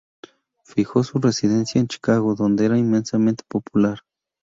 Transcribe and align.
Fijó 0.65 1.03
su 1.03 1.19
residencia 1.19 1.79
en 1.79 1.87
Chicago, 1.87 2.33
donde 2.33 2.65
era 2.65 2.75
inmensamente 2.75 3.43
popular. 3.47 3.99